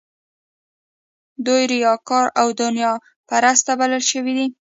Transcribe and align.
دوی 1.45 1.63
ریاکار 1.71 2.27
او 2.41 2.47
دنیا 2.61 2.93
پرسته 3.29 3.71
بلل 3.79 4.03
شوي 4.11 4.33
دي. 4.37 4.47